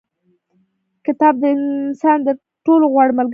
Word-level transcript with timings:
کتاب 1.05 1.33
د 1.41 1.43
انسان 1.55 2.17
تر 2.27 2.35
ټولو 2.65 2.85
غوره 2.93 3.11
ملګری 3.11 3.17
کېدای 3.17 3.27
سي. 3.27 3.29